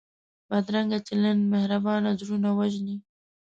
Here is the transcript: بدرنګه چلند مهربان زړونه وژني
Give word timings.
بدرنګه 0.49 0.99
چلند 1.07 1.41
مهربان 1.53 2.03
زړونه 2.19 2.49
وژني 2.59 2.97